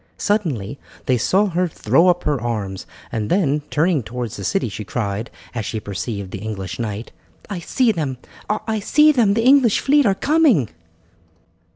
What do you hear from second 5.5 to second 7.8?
as she perceived the English knight: "I